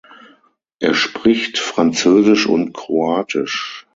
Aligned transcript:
Er 0.79 0.95
spricht 0.95 1.59
Französisch 1.59 2.47
und 2.47 2.73
Kroatisch. 2.73 3.85